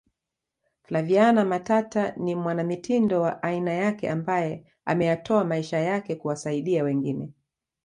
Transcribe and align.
Flaviana 0.83 1.45
Matata 1.45 2.13
ni 2.17 2.35
mwanamitindo 2.35 3.21
wa 3.21 3.43
aina 3.43 3.73
yake 3.73 4.09
ambae 4.09 4.63
ameyatoa 4.85 5.43
maisha 5.43 5.77
yake 5.79 6.15
kuwasaidia 6.15 6.83
wengine 6.83 7.29